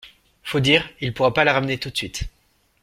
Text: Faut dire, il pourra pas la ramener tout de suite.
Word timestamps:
Faut 0.41 0.59
dire, 0.59 0.89
il 0.99 1.13
pourra 1.13 1.31
pas 1.31 1.43
la 1.43 1.53
ramener 1.53 1.77
tout 1.77 1.91
de 1.91 1.95
suite. 1.95 2.23